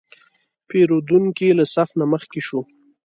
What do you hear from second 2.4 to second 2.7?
شو.